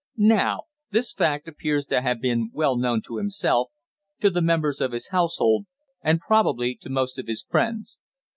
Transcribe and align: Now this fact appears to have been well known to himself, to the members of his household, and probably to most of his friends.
Now 0.17 0.63
this 0.89 1.13
fact 1.13 1.47
appears 1.47 1.85
to 1.85 2.01
have 2.01 2.19
been 2.21 2.49
well 2.55 2.75
known 2.75 3.03
to 3.03 3.17
himself, 3.17 3.69
to 4.21 4.31
the 4.31 4.41
members 4.41 4.81
of 4.81 4.93
his 4.93 5.09
household, 5.09 5.67
and 6.01 6.19
probably 6.19 6.73
to 6.77 6.89
most 6.89 7.19
of 7.19 7.27
his 7.27 7.43
friends. 7.43 7.99